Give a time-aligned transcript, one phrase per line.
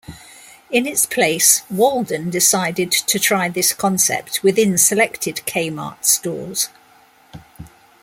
[0.71, 6.69] In its place, Walden decided to try this concept within selected Kmart stores.